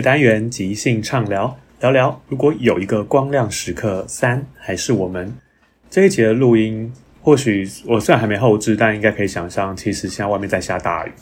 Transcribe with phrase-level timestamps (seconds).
[0.00, 5.30] 个单元即兴畅聊，聊聊如果有一个光亮时刻，三还是我们。
[5.90, 11.12] 这一节的录音，或许我虽然还没后置，但应该可以想象，其实现在外面在下大雨。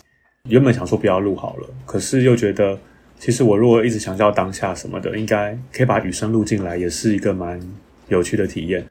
[0.45, 2.79] 原本想说不要录好了，可是又觉得，
[3.19, 7.61] 其实我如果一直强调当下什么的，应该可以把雨声录进来，也是一个蛮
[8.07, 8.87] 有趣的体验。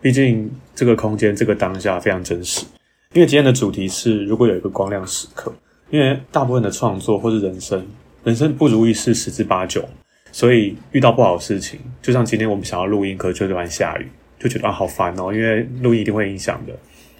[0.00, 2.64] 毕竟这个空间，这个当下非常真实。
[3.12, 5.52] 因为今天的主题是，如果有一个光亮时刻，
[5.90, 7.84] 因为大部分的创作或是人生。
[8.24, 9.84] 人生不如意事十之八九，
[10.30, 14.06] 所以遇到不好的事情，就像今天我们想要录音，可是就突然下雨，
[14.38, 16.72] 就觉得啊好烦哦，因为录音一定会影响的。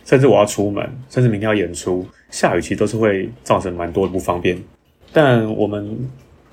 [0.04, 4.56] 甚至我要出门，甚至明天要演出，下雨其实都是会造成蛮多的不方便。
[5.12, 5.96] 但我们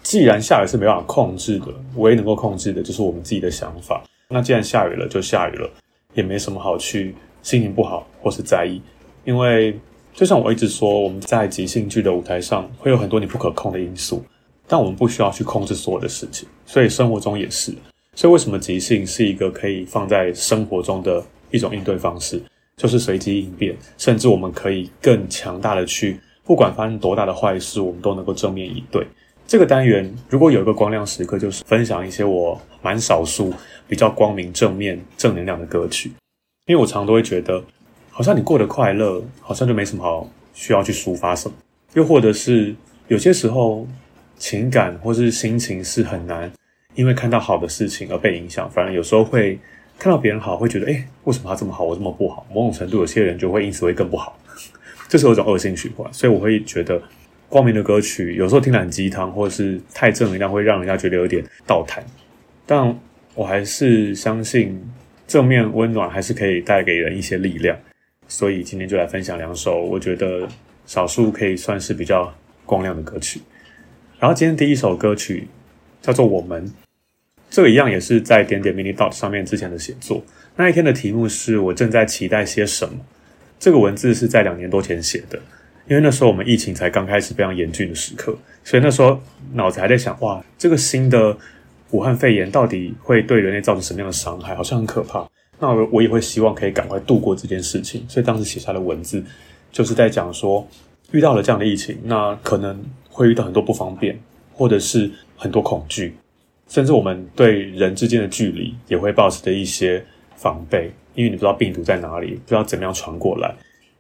[0.02, 4.04] 既然下雨是没办法控制的，唯一能够控制的就是我们自己的想法。
[4.30, 5.70] 那既然下雨了，就下雨了，
[6.16, 8.82] 也没什么好去心情不好或是在意，
[9.26, 9.80] 因为
[10.14, 14.24] 就像我一直说，我们在即兴剧的舞台上会有很多你不可控的因素。
[14.72, 17.74] 但我们不需要去控制所有的事情，所以生活中也是。
[18.14, 22.40] 所以为什么即兴是一个可以放在生活中的一种应对方式？
[22.78, 29.06] 就是随机应变，甚至我们可以更强大的去，不管发生多大的坏事，我们都能够正面应对。
[29.48, 33.52] 这个单元如果有一个光亮时刻，就是分享一些我蛮少数
[33.88, 36.12] 比较光明、正面、正能量的歌曲。
[36.68, 37.64] 因为我常常都会觉得，
[38.12, 41.56] 好像你过得快乐，好像就没什么好需要去抒发什么，
[41.96, 42.76] 又或者是
[43.08, 43.88] 有些时候。
[44.40, 46.52] 情感或是心情是很难，
[46.96, 48.68] 因为看到好的事情而被影响。
[48.72, 49.60] 反而有时候会
[50.00, 52.48] 看到别人好，会觉得，诶，为什么他这么好，我这么不好？
[52.52, 54.40] 某种程度，有些人就会因此会更不好，
[55.08, 56.12] 这是有一种恶性循环。
[56.14, 57.00] 所以我会觉得，
[57.50, 62.02] 光明的歌曲有时候听得很鸡汤，或者是太正能量，会让人家觉得有点倒台。
[62.66, 62.98] 但
[63.36, 64.82] 我还是相信，
[65.28, 67.78] 正面温暖还是可以带给人一些力量。
[68.28, 70.48] 所以今天就来分享两首，我觉得
[70.86, 72.34] 少数可以算是比较
[72.66, 73.42] 光亮的歌曲。
[74.20, 75.48] 然后今天第一首歌曲
[76.02, 76.68] 叫做《我们》，
[77.50, 80.22] 这个一样也是在点点 mini dot 上面之前的写作。
[80.58, 83.00] 那一天的题目是我正在期待些什么。
[83.58, 85.40] 这个文字是在两年多前写的，
[85.88, 89.18] 因为那时候我们疫情才刚开始非常严峻的时刻，所以那时候
[89.54, 91.38] 脑子还在想：哇，这个新的
[91.92, 94.54] 武汉肺炎到底会对人类造成什么样的伤害？
[94.54, 95.26] 好像很可怕。
[95.60, 99.24] 那我我也会希望可以赶快度过这件事情，所以当时写下的文字
[99.72, 100.68] 就是在讲说，
[101.12, 102.84] 遇到了这样的疫情，那可能。
[103.10, 104.18] 会遇到很多不方便，
[104.54, 106.16] 或者是很多恐惧，
[106.68, 113.54] 甚至我们对人之间的距离也会保持着一些防备，因为你不知道病毒在哪里，不知道怎么样传过来。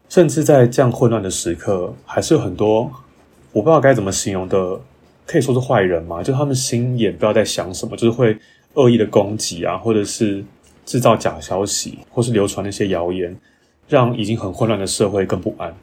[0.08, 2.92] 甚至在这样混乱的时刻，还是有很多
[3.52, 4.80] 我不知道该怎么形容的，
[5.26, 8.38] 可以说是坏人嘛，就他们心眼不知道在想什么，就是会
[8.74, 10.44] 恶意的攻击啊，或者是
[10.86, 13.36] 制造假消息，或是流传那些谣言，
[13.88, 15.76] 让已经很混乱的社会更不安。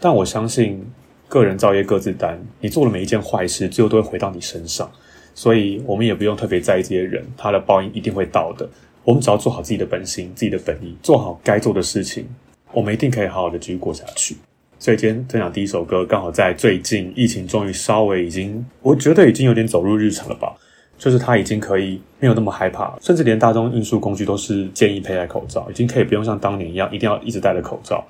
[0.00, 0.84] 但我相信。
[1.32, 4.90] 个人造业各自担，你做了每一件坏事，最后都会回到你身上，
[5.34, 8.68] 所以我们也不用特别在意这些人，他的报应一定会到的。
[9.02, 12.26] 我们只要做好自己的本心，自己的本意，做好该做的事情，
[12.70, 14.36] 我们一定可以好好的继续过下去。
[14.78, 20.54] 所以今天分享第一首歌，刚好在最近疫情终于稍微已经，我觉得已经有点走入日常了吧。
[20.98, 28.04] 就是他已经可以没有那么害怕，甚至连大众运输工具都是建议佩戴口罩，已经可以不用像当年一样一定要一直戴着口罩。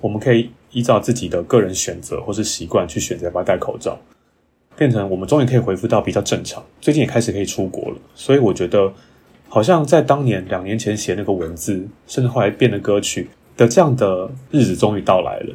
[0.00, 3.98] 我们可以依照自己的个人选择或是习惯去选择要不戴口罩，
[4.76, 6.62] 变成我们终于可以恢复到比较正常。
[6.80, 8.92] 最近也开始可以出国了，所以我觉得
[9.48, 15.54] 好像在当年两年前写那个文字，甚至后来变的歌曲的这样的日子终于到来了。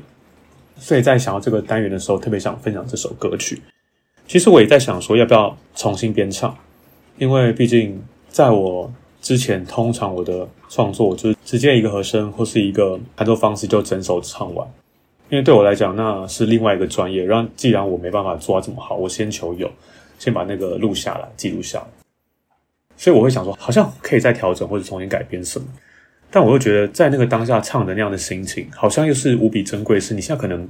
[0.80, 3.62] 所以在想要这个单元的时候，特别想分享这首歌曲。
[4.28, 6.56] 其实我也在想说，要不要重新编唱。
[7.18, 8.00] 因为毕竟，
[8.30, 14.68] 在我之前，通常我的创作就是直接一个和声或是一个弹奏方式就整首唱完。
[15.30, 17.26] 因为对我来讲，那是另外一个专业。
[17.26, 19.70] 让既然我没办法做到这么好，我先求有，
[20.18, 21.86] 先把那个录下来，记录下来。
[22.96, 25.68] 所以我会想说，好像可以再调整或者重新改编什么。
[26.32, 30.00] 但我又觉得，在那个当下唱的那样的心情，好像又是无比珍贵。
[30.00, 30.68] 是你现在可能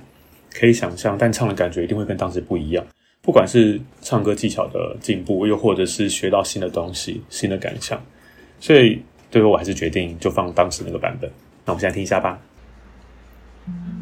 [0.54, 2.86] 可以想象，但唱的感觉一定会跟当时不一样。
[3.21, 8.01] 不管是唱歌技巧的进步，又或者是学到新的东西、新的感想，
[8.60, 11.30] 所以最后我还是决定就放当时那个版本。
[11.65, 12.39] 那我们现在听一下吧。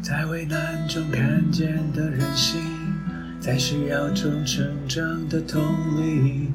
[0.02, 2.60] 在危难中看见的人性，
[3.40, 5.60] 在需要中成长的同
[5.96, 6.48] 理，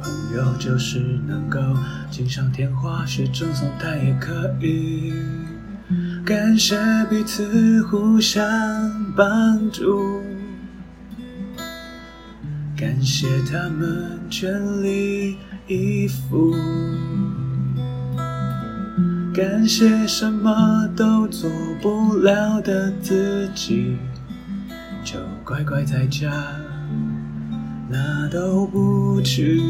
[0.00, 1.58] 朋友就是能够
[2.10, 5.12] 锦上添花，雪中送炭也可以。
[6.24, 6.76] 感谢
[7.10, 8.42] 彼此互相
[9.14, 10.22] 帮助。
[12.76, 15.36] 感谢他们全力
[15.66, 16.54] 以赴，
[19.38, 21.48] 感谢什么都做
[21.80, 23.96] 不了的自己，
[25.04, 25.14] 就
[25.44, 26.28] 乖乖在家，
[27.88, 29.62] 哪都不去。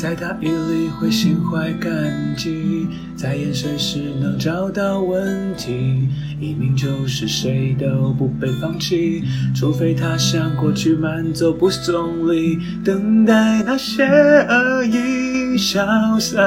[0.00, 6.08] 在大雨里会心怀感激，在淹水时能找到问题。
[6.40, 9.22] 移民就是谁都不被放弃，
[9.54, 15.84] 除非他想过去慢走不送礼，等待那些恶意消
[16.18, 16.40] 散，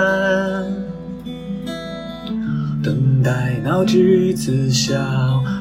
[2.81, 4.95] 等待闹剧此消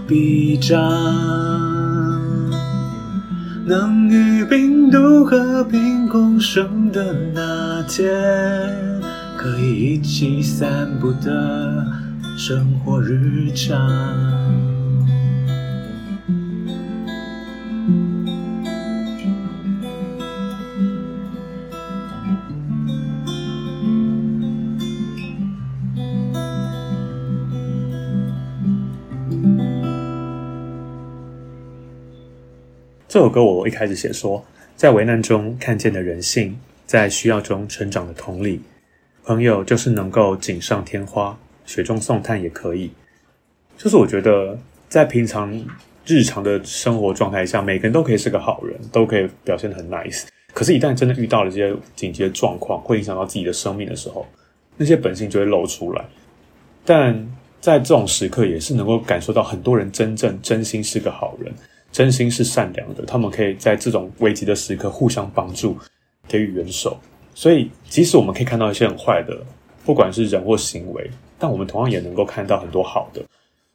[0.09, 0.81] 彼长。
[3.65, 8.13] 能与病毒和平共生的那天，
[9.39, 11.87] 可以一起散步的
[12.37, 13.81] 生活日常。
[33.09, 34.45] 这首歌我一开始写说，
[34.77, 36.59] 在危难中看见的人性，
[36.93, 38.61] 在需要中成长的同理，
[39.25, 41.35] 朋友就是能够锦上添花，
[41.65, 42.91] 雪中送炭也可以。
[43.79, 44.59] 就是我觉得，
[44.91, 45.51] 在平常
[46.05, 50.25] 日常的生活状态下，每个人都可以是个好人，都可以表现得很 nice。
[50.53, 54.27] 可是，一旦真的遇到了这些紧急的状况，会影响到自己的生命的时候，
[54.77, 56.05] 那些本性就会露出来。
[56.85, 57.27] 但
[57.59, 61.51] 在这种时刻，也是能够感受到很多人真正真心是个好人。
[61.91, 65.75] 真心是善良的，他们可以在这种危急的时刻互相帮助，
[66.33, 66.99] 给予援手。
[67.35, 69.39] 所以，即使我们可以看到一些很坏的，
[69.85, 73.23] 不管是人或行为，但我们同样也能够看到很多好的。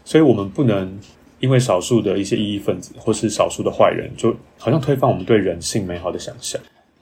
[0.03, 0.99] 所以，我们不能
[1.39, 6.59] 因为少数的一些异议分子或是少数的坏人，就好像推翻我们对人性美好的想象。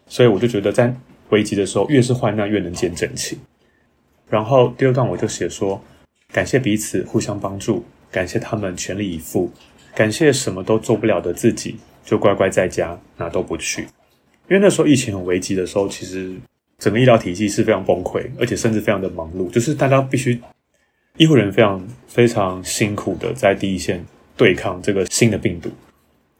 [0.07, 0.93] 所以，我就觉得在
[1.29, 3.37] 危急的时候，越是患难，越能见真情。
[4.29, 5.81] 然后第二段我就写说，
[6.31, 9.51] 感谢彼此互相帮助，感谢他们全力以赴。
[9.93, 13.87] 感谢什么都做不了的自己，就乖乖在家，哪都不去。
[14.49, 16.33] 因为那时候疫情很危急的时候，其实
[16.77, 20.39] 整个医疗体系是非常崩溃，而且甚至非常的忙碌，就是大家必须
[21.17, 24.05] 医护人员非常非常辛苦的在第一线
[24.37, 25.69] 对抗这个新的病毒。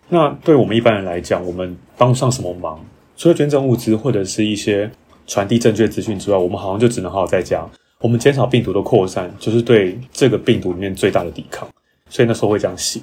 [0.10, 2.80] 那对我们一般人来讲，我们帮不上什么忙，
[3.18, 4.92] 除了捐赠物资或者是一些
[5.26, 7.68] 传递正确资讯之外，我们好像就只能好好在家。
[8.00, 11.68] 我们减少病毒的扩散，就是对这个病毒里面最大的抵抗。
[12.08, 13.00] 所以那时候会这样写。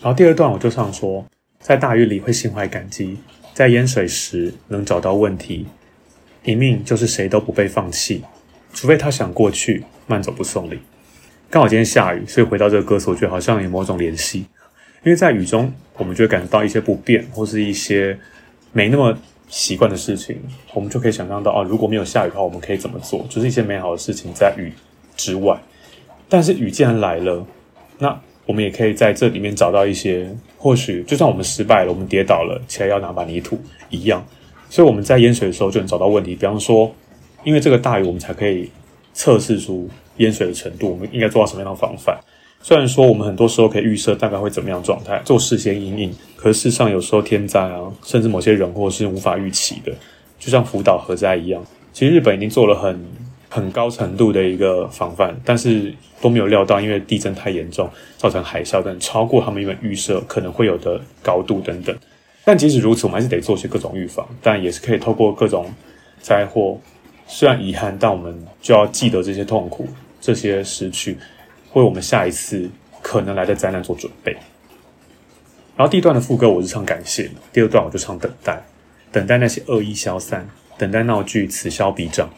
[0.00, 1.24] 然后第二段我就想说，
[1.60, 3.16] 在大雨里会心怀感激，
[3.52, 5.66] 在淹水时能找到问题，
[6.44, 8.22] 一命就是谁都不被放弃，
[8.72, 10.78] 除非他想过去慢走不送礼。
[11.48, 14.38] 刚好今天下雨，所以回到这个歌词，我觉得好像有某种联系，
[15.04, 18.18] 因为在雨中，我们就会感觉到一些不便，或是一些
[18.72, 19.16] 没那么
[19.48, 20.38] 习惯的事情，
[20.74, 23.26] 我们就可以想象到啊，如果没有下雨的话，我们可以怎么做？
[23.28, 24.72] 就是一些美好的事情在雨
[25.16, 25.60] 之外，
[26.28, 27.46] 但是雨既然来了，
[27.98, 28.20] 那。
[28.46, 30.28] 我们也可以在这里面找到一些，
[30.62, 34.22] 或许就算我们失败了，我们跌倒了，起来要拿把泥土一样。
[34.68, 36.94] 所以我们在淹水的时候就能找到问题，比方说，
[37.44, 38.70] 因为这个大雨，我们才可以
[39.14, 39.88] 测试出
[40.18, 42.20] 淹水的程度，我们应该做到什么样的防范。
[42.62, 49.90] 虽然说我们很多时候可以预设大概会怎么样状态，做事先因应，可是事实上有时候天灾啊，甚至某些人祸是无法预期的，
[50.38, 51.64] 就像福岛核灾一样。
[51.92, 53.02] 其实日本已经做了很
[53.50, 61.94] 很高程度的一个防范，但是都没有料到，因为地震太严重，造成海啸等超过他们原本预设可能会有的高度等等。
[62.44, 65.70] 但即使如此，我们还是得做些各种预防，但也是可以透过各种
[66.20, 66.80] 灾祸，
[67.26, 69.88] 虽然遗憾，但我们就要记得这些痛苦、
[70.20, 71.18] 这些失去，
[71.72, 72.70] 为我们下一次
[73.02, 74.32] 可能来的灾难做准备。
[75.76, 78.62] 然后第一段的副歌我是唱感谢，第二段我就唱等待，
[79.10, 82.30] 等待那些恶意消散，等待闹剧此消彼长。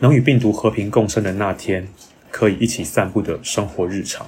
[0.00, 1.86] 能与病毒和平共生的那天，
[2.30, 4.26] 可以一起散步的生活日常，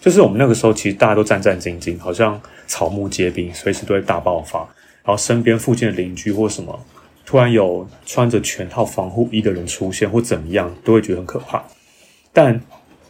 [0.00, 4.60] 就是我们那个时候，其实大家都战战兢兢，好像草木皆兵，随时都会大爆发。
[5.02, 6.78] 然后身边附近的邻居或什么，
[7.24, 11.62] 突然有穿着全套防护衣的人出现或怎么样，都会觉得很可怕。
[12.32, 12.60] 但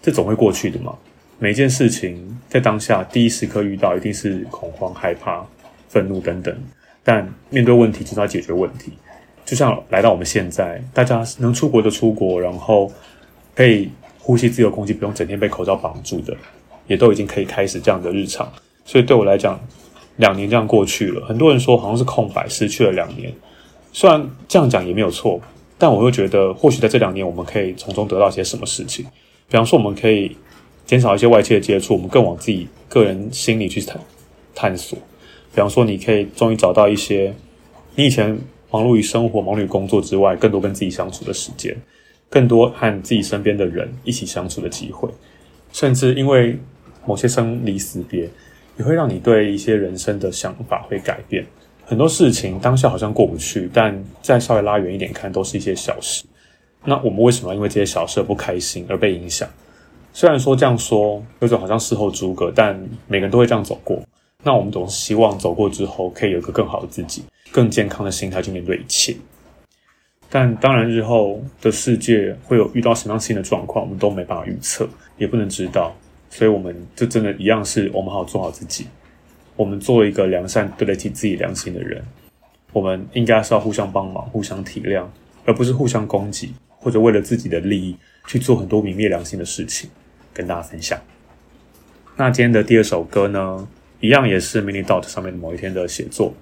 [0.02, 0.94] 这总会过去的嘛。
[1.38, 5.44] 每件事情在当下第一时刻遇到，一定是恐慌、害怕、
[5.88, 6.56] 愤怒等等。
[7.02, 8.92] 但面对问题，就是要解决问题。
[9.50, 12.88] 就像来到我们现在，大家能出国就出国，然后
[13.52, 16.32] 可以呼吸自由空气，不用整天被口罩绑住的，
[16.86, 18.48] 也都已经可以开始这样的日常。
[18.84, 19.60] 所以对我来讲，
[20.18, 23.32] 两年这样过去了，很多人说好像是空白，失去了两年。
[23.92, 25.40] 虽然这样讲也没有错，
[25.76, 29.04] 但我又觉得，或许在这两年，我们可以从中得到些什么事情。
[29.48, 30.36] 比方说，我们可以
[30.86, 34.00] 减少一些外界的接触，我们更往自己个人心里去探
[34.54, 34.96] 探索。
[35.52, 37.34] 比方说，你可以终于找到一些
[37.96, 38.38] 你以前。
[38.70, 41.76] 忙碌于生活、忙碌于工作之外，更多跟自己相处的时间，
[42.28, 45.08] 更多和自己身边的人一起相处的机会，
[45.72, 46.56] 甚至因为
[47.04, 48.28] 某些生离死别，
[48.78, 51.44] 也会让你对一些人生的想法会改变。
[51.84, 56.24] 很多事情当下好像过不去，但再稍微拉远一点看，都是一些小事。
[56.84, 59.48] 那我们为什么要因为这些小事而不开心而被影响？
[60.12, 64.00] 虽然说这样说有种好像事后诸葛，但每个人都会这样走过。
[64.42, 67.24] 那我们总是希望走过之后，可以有一个更好的自己。
[67.50, 69.16] 更健康的心态去面对一切，
[70.28, 74.88] 但当然日后的世界会有遇到什么样新的状况，我们都没办法预测，
[75.18, 75.92] 也不能知道，
[76.30, 78.86] 所以我们就真的一样是我们好做好自己，
[79.56, 82.00] 我们做一个良善、对得起自己良心的人，
[82.72, 85.04] 我们应该是要互相帮忙、互相体谅，
[85.44, 87.96] 而不是互相攻击，或者为了自己的利益
[88.28, 89.90] 去做很多泯灭良心的事情，
[90.32, 90.96] 跟大家分享。
[92.16, 93.66] 那今天的第二首歌呢，
[93.98, 96.32] 一样也是 Mini Dot 上面某一天的写作。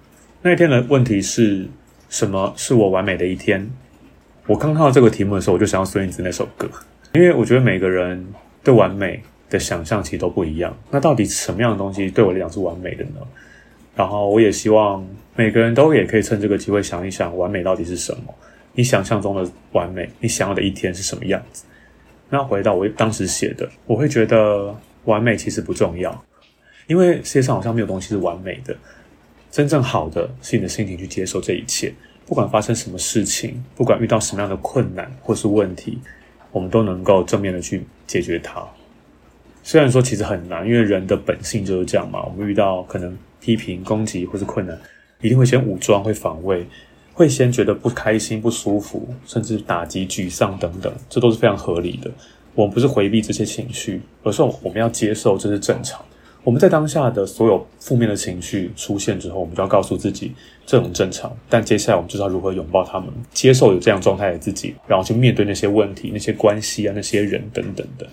[0.49, 1.67] 那天的问题是
[2.09, 2.55] 什么？
[2.57, 3.71] 是我完美的一天。
[4.47, 6.67] 我刚看到这个题目的时候，我就想到孙燕姿那首歌，
[7.13, 8.27] 因为我觉得每个人
[8.65, 10.75] 对完美的想象其实都不一样。
[10.91, 13.21] 那到底什么样的东西对我来讲是完美的呢？
[13.95, 18.35] 然后我也希望每个人都也可以趁这个机会想一想，完美到底是什么？
[18.73, 21.67] 你想象中的完美，你想要的一天是什么样子？
[22.31, 24.75] 那回到我当时写的，我会觉得
[25.05, 26.25] 完美其实不重要，
[26.87, 28.75] 因为世界上好像没有东西是完美的。
[29.51, 31.93] 真正好的是你的心情去接受这一切，
[32.27, 35.99] 不管发生什么事情，不管遇到什么样的困难或是问题，
[36.53, 38.63] 我们都能够正面的去解决它。
[39.63, 42.23] 虽然说其实很难，因为人的本性就是这样嘛。
[42.25, 44.79] 我们遇到可能批评、攻击或是困难，
[45.21, 46.67] 一定会先武装、会防卫，
[47.13, 52.11] 会先觉得不开心、不舒服，甚至打击、沮丧等等，这都是非常合理的。
[52.55, 56.05] 我们不是回避这些情绪，而是我们要接受这是正常。
[56.49, 60.33] 我们在当下的所有负面的情绪出现之后，我们就要告诉自己
[60.65, 61.31] 这很正常。
[61.47, 68.09] 但接下来我们就知道如何拥抱他们，接受有这样状态的自己，然后去面对那些问题、那些关系啊、那些人等等的。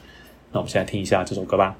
[0.52, 1.78] 那我们现在听一下这首歌吧。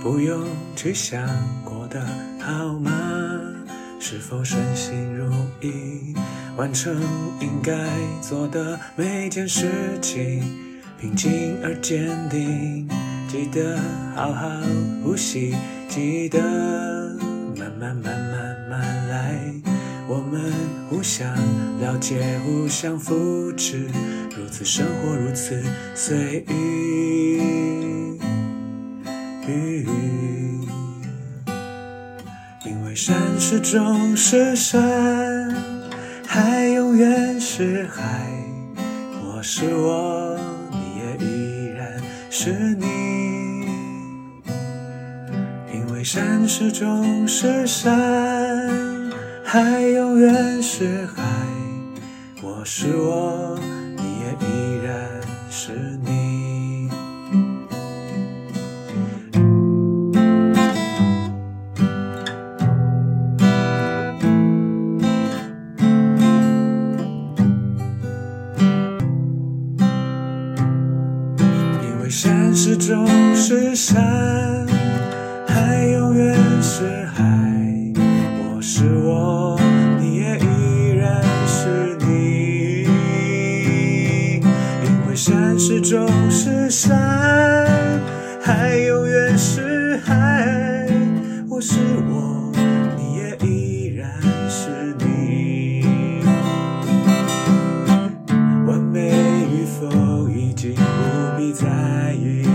[0.00, 0.44] 不用
[0.76, 1.28] 去想
[1.64, 2.35] 过的。
[2.46, 2.92] 好吗？
[3.98, 5.28] 是否顺心如
[5.60, 6.14] 意？
[6.56, 6.94] 完成
[7.40, 7.72] 应该
[8.22, 9.68] 做的每件事
[10.00, 10.44] 情，
[11.00, 12.88] 平静而坚定。
[13.26, 13.76] 记得
[14.14, 14.48] 好好
[15.02, 15.56] 呼吸，
[15.88, 16.38] 记得
[17.58, 19.52] 慢慢慢慢慢来。
[20.06, 20.52] 我们
[20.88, 21.28] 互相
[21.80, 23.88] 了解，互相扶持，
[24.36, 25.60] 如此生活，如此
[25.96, 26.85] 随意。
[33.48, 35.54] 始终是山，
[36.26, 38.02] 海永远是海。
[39.22, 40.36] 我是我，
[40.72, 41.88] 你也依然
[42.28, 43.68] 是你。
[45.72, 48.68] 因为山始终是山，
[49.44, 51.22] 海永远是海。
[52.42, 53.56] 我是我，
[53.96, 55.08] 你也依然
[55.48, 55.95] 是
[85.26, 86.96] 山始终是山，
[88.40, 90.88] 海永远是海，
[91.50, 92.52] 我是我，
[92.96, 94.08] 你也依然
[94.48, 96.22] 是你。
[98.68, 99.10] 完美
[99.50, 101.66] 与否已经不必在
[102.14, 102.46] 意。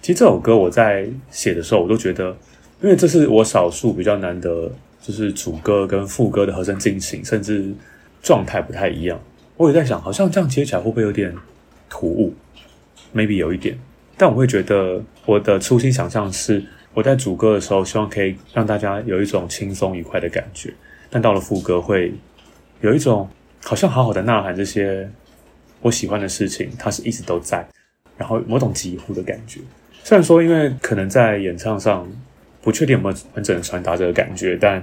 [0.00, 2.36] 其实这首歌我在写的时候，我都觉得，
[2.80, 4.68] 因为这是我少数比较难得，
[5.02, 7.74] 就是主歌跟副歌的和声进行，甚至
[8.22, 9.20] 状态不太一样。
[9.56, 11.34] 我也在想，好像这样接起来会不会有点
[11.90, 12.32] 突兀
[13.14, 13.76] ？Maybe 有一点，
[14.16, 20.72] 但我会觉得我的初心想象是，我在主歌的时候，希望可以让大家有一种轻松愉快的感觉，
[21.10, 22.14] 但到了副歌会
[22.80, 23.28] 有一种
[23.62, 25.10] 好像好好的呐喊这些
[25.80, 27.68] 我喜欢的事情，它是一直都在，
[28.16, 29.60] 然后某种疾呼的感觉。
[30.04, 32.08] 虽然说，因为可能在演唱上
[32.62, 34.82] 不确定有没有完整的传达这个感觉，但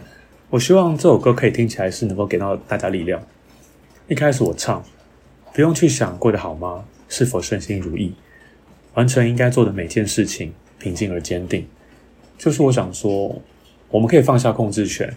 [0.50, 3.20] 我希望这首歌可以听起来是能够给到大家力量。
[4.08, 4.84] 一开始我唱，
[5.54, 6.84] 不用去想过得好吗？
[7.08, 8.14] 是否顺心如意？
[8.96, 11.66] 完成应该做的每件事情，平静而坚定。
[12.38, 13.42] 就是我想说，
[13.90, 15.12] 我们可以放下控制权，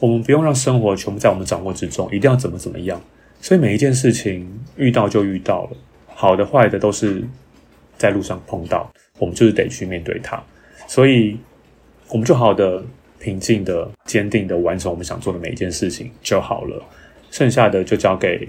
[0.00, 3.00] 我们不用让生活全部在我们掌握之中，一定要怎么怎么样。
[3.40, 5.76] 所以每一件事情遇到就遇到了，
[6.06, 7.22] 好的坏的都是
[7.96, 8.92] 在路上碰到。
[9.18, 10.42] 我们就是得去面对它，
[10.88, 11.38] 所以
[12.10, 12.82] 我们就好的、
[13.18, 16.82] 平静的、坚定的完成我们想做的每一件事情就好了。
[17.30, 18.48] 剩下的就交给，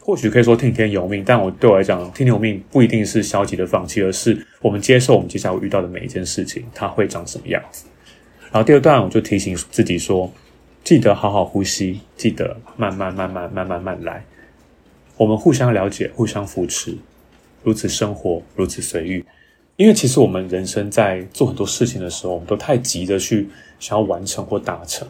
[0.00, 7.84] 或许可以说听天由命，但我对我来讲，听天由命不一定是消极的放弃，而是我们接受我们接下来遇到的每一件事情，它会长什么样子。
[8.50, 10.32] 然后第二段，我就提醒自己说，
[10.82, 14.24] 记得好好呼吸，记得慢、慢慢、慢慢、慢慢来。
[15.18, 16.96] 我们互相了解，互相扶持，
[17.62, 19.22] 如此生活，如此随遇。
[19.76, 23.48] 因为其实我们人生在做很多事情的时候，我们都太急着去
[23.80, 25.06] 想要完成或达成。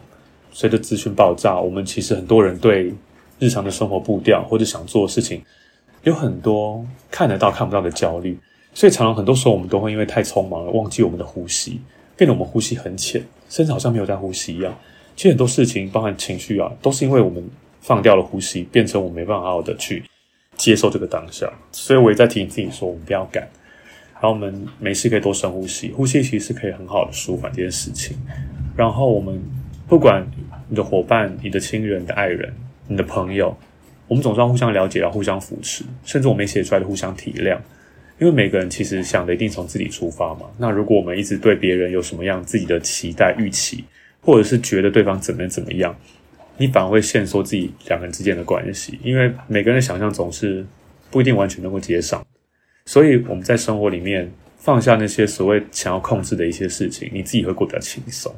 [0.51, 2.93] 随着资讯爆炸，我们其实很多人对
[3.39, 5.43] 日常的生活步调或者想做的事情，
[6.03, 8.37] 有很多看得到看不到的焦虑。
[8.73, 11.79] 所以常常很多时候我们都会因为太匆忙了，忘记我们的呼吸，
[12.15, 14.73] 变得我们呼吸很浅，甚至好像没有在呼吸一样。
[15.15, 17.43] 其实很多事情，包含情绪啊，都是因为我们
[17.81, 20.03] 放掉了呼吸，变成我们没办法好好的去
[20.57, 21.51] 接受这个当下。
[21.71, 23.47] 所以我也在提醒自己说，我们不要赶。
[24.23, 28.15] 然后我们没事可以多深呼吸，呼吸其实是可以很好的舒缓这件事情。
[28.73, 29.37] 然后我们
[29.85, 30.25] 不管
[30.69, 32.53] 你的伙伴、你的亲人、你的爱人、
[32.87, 33.53] 你的朋友，
[34.07, 37.57] 我们总是要互相了解，要互相扶持，甚至我们写出来的互相体谅。
[38.17, 40.45] 因为每个人其实想的一定从自己出发嘛。
[40.57, 43.83] 那如果我们一直对别人有什么样自己的期待、预期，
[44.21, 45.93] 或者是觉得对方怎么怎么样，
[46.55, 48.97] 你反而会限缩自己两个人之间的关系。
[49.03, 50.65] 因为每个人的想象总是
[51.11, 52.25] 不一定完全能够接上。
[52.85, 58.33] 所以我们在生活里面放下那些所谓想要控制的一些事情，你自己会过得比较轻松。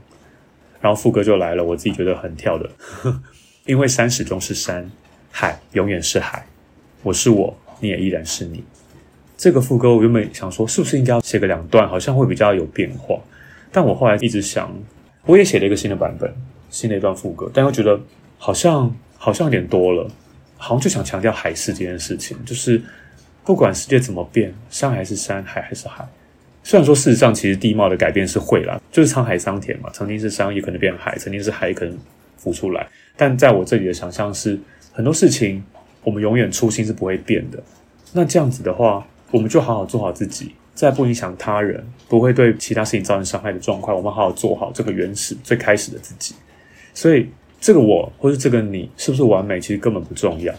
[0.81, 2.69] 然后副歌就来了，我自己觉得很跳的，
[3.65, 4.89] 因为山始终是山，
[5.31, 6.45] 海永远是海，
[7.01, 8.63] 我是我，你也依然是你。
[9.35, 13.19] 这个副歌我原本想说，是不是应该写个两段，好像会比较有变化。
[13.71, 14.71] 但我后来一直想，
[15.25, 16.31] 我也写了一个新的版本，
[16.69, 17.99] 新的一段副歌，但又觉得
[18.37, 20.07] 好像好像有点多了，
[20.57, 22.81] 好像就想强调海事这件事情，就是。
[23.45, 26.03] 不管世界怎么变，山还是山，海还是海。
[26.63, 31.95] 虽然说事实上其实地貌的改变是会啦，就是沧海桑田嘛，曾经是山也可能变海，曾经是海也可能
[32.37, 32.87] 浮出来。
[33.15, 34.59] 但在我这里的想象是，
[34.91, 35.63] 很多事情
[36.03, 37.61] 我们永远初心是不会变的。
[38.13, 46.33] 那这样子的话，我们就好好做好自己，在不影响他人、不会对其他事情造成伤害的状况，我们好好做好这个原始最开始的自己。
[46.95, 47.29] 所以
[47.61, 50.51] 这个我或是这个你是不是完美，其实根本不重要。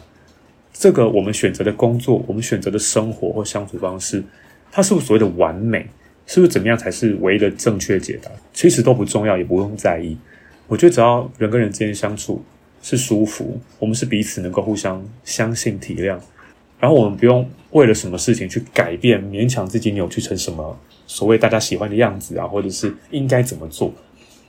[0.79, 4.23] 这个我们选择的工作，我们选择的生活或相处方式，
[4.71, 5.87] 它是不是所谓的完美？
[6.27, 8.31] 是不是怎么样才是唯一的正确解答？
[8.53, 10.17] 其实都不重要，也不用在意。
[10.67, 12.43] 我觉得只要人跟人之间相处
[12.83, 16.19] 是舒服，我们是彼此能够互相相信体谅，
[16.79, 23.95] 然后我们不用为了什么事情去改变，勉强自己扭曲成什么所谓大家喜欢的样子啊，或者是应该怎么做？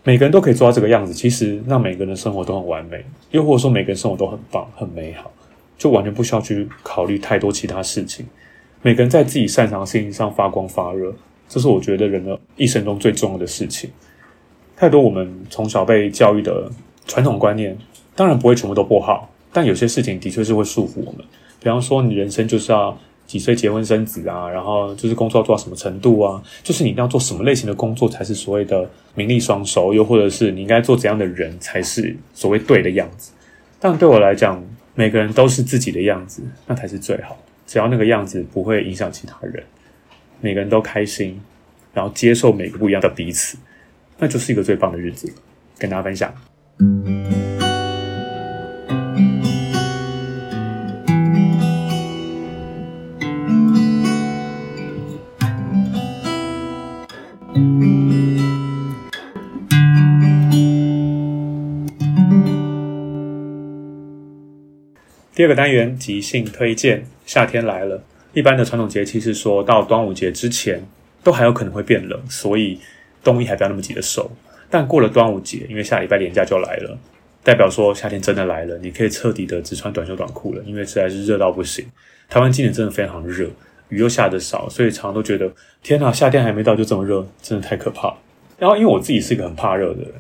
[0.04, 5.32] 每个人都可以做到这个样子，其实让每个人的生活都很完美，又或者说每个人生活都很棒、很美好。
[5.78, 8.26] 就完全不需要去考虑太多其他事情，
[8.82, 11.14] 每个人在自己擅长的事情上发光发热，
[11.48, 13.90] 这是我觉得人的一生中最重要的事情。
[14.76, 16.70] 太多我们从小被教育的
[17.06, 17.78] 传统观念，
[18.16, 21.22] 当然不会全部都不好，但有些事情的确是会束缚我们。
[21.60, 33.32] 比方说，你人生就是要几岁结婚生子啊，然后就是工作要做到什么程度啊，就是你一定要做什么类型的工作才是所谓的名利双收，又或者是你应该做怎样的人才是所谓对的样子。
[33.80, 34.64] 但对我来讲，
[34.98, 37.38] 每个人都是自己的样子，那才是最好。
[37.68, 39.64] 只要那个样子不会影响其他人，
[40.42, 41.40] 每个人都开心，
[41.94, 43.60] 然后接受每个不一样的彼此，
[44.18, 45.32] 那就是一个最棒的日子。
[45.78, 46.34] 跟大家分享。
[65.38, 68.02] 第二个单元即兴推荐，夏天来了。
[68.34, 70.84] 一般的传统节气是说到端午节之前
[71.24, 72.80] 都还有可能会变冷，所以
[73.24, 74.32] 冬衣还不要那么急的收。
[74.68, 76.98] 但过了端午节，因为下礼拜连假就来了，
[77.44, 81.86] 代表说夏天真的来了，你可以彻底的只穿短袖短裤了，因为实在是热到不行。
[82.28, 83.48] 台湾今年真的非常热，
[83.90, 85.48] 雨又下得少，所以常常都觉得
[85.84, 88.12] 天哪，夏天还没到就这么热，真的太可怕。
[88.58, 90.14] 然后因为我自己是一个很怕热的人。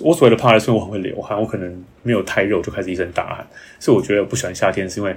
[0.00, 3.46] 我所谓的怕热，是因为我很会流汗，我可能没有太热就开始一身大汗，
[3.78, 5.14] 所以我觉得我不喜欢夏天，是因为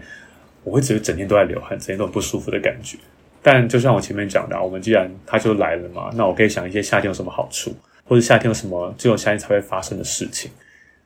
[0.64, 2.98] 我会觉得整天都在流汗，整天都很不舒服的感觉。
[3.42, 10.52] 但就像我前面讲的，我们既然它就来了嘛，那我可以想一些夏天有什么好处，或者夏天有什么只有夏天才会发生的事情。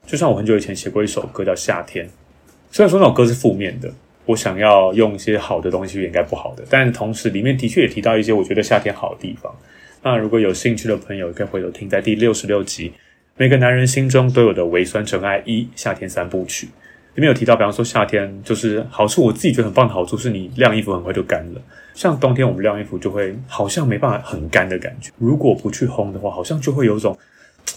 [0.07, 2.05] 就像我很久以前写过一首歌叫《夏天》，
[2.71, 3.93] 虽然说那首歌是负面的，
[4.25, 9.53] 我想要用一些好的东西去掩盖不好的，但同时里面的确也提到一些我觉得夏天好的地方。
[10.01, 12.93] 那如果有兴趣的朋友，可以回头听在第六十六集。
[13.39, 16.65] 每个男人心中都有的微酸尘埃一夏天三部曲，
[17.15, 21.61] 里面有提到，比方说夏天就是好处，我自己觉得很棒的好处是你晾衣服很快就干了。
[21.93, 27.17] 像冬天我们晾衣服就会好像没办法很干的感觉，如果不去烘的话，好像就会有种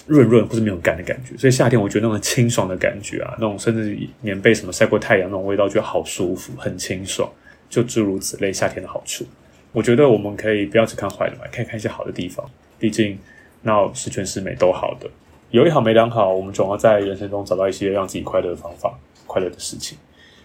[0.09, 1.37] 润润或是没有干的感觉。
[1.37, 7.31] 所以夏天我觉得那种清爽的感觉啊，那种甚至棉被什么晒过太阳那种味道，觉得好舒服，很清爽，
[7.70, 9.25] 就诸如此类夏天的好处。
[9.70, 12.44] 我觉得我们可以不要只看坏的嘛，可以看一些好的地方，
[12.81, 13.16] 毕竟
[13.62, 15.09] 那十全十美都好的。
[15.53, 19.99] 有一好没两好，我们总要在人生中找到一些让自己快乐的方法，快乐的事情，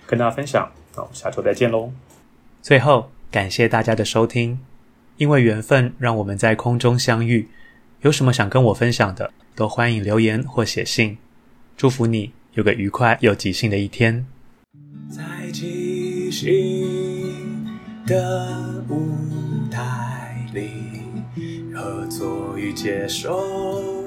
[0.06, 0.70] 跟大家分享。
[0.94, 1.90] 那我们下周再见喽！
[2.62, 4.60] 最后，感谢大家的收听，
[5.16, 7.48] 因为缘分让我们在空中相遇。
[8.02, 11.18] 有什么想跟我分享的，都欢迎留言或写信。
[11.78, 14.26] 祝福你有个愉快又即兴的一天。
[15.10, 17.66] 在即兴
[18.06, 19.08] 的舞
[19.72, 20.70] 台里，
[21.74, 24.07] 合作与接受。